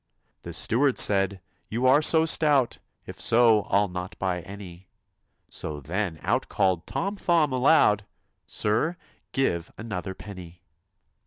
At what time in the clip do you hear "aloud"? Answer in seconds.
7.53-8.05